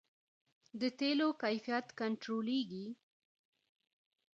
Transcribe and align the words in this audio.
د 0.79 0.81
تیلو 0.99 1.27
کیفیت 1.41 1.87
کنټرولیږي؟ 1.99 2.87